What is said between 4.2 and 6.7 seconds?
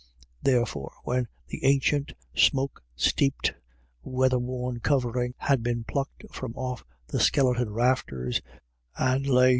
worn covering had been plucked from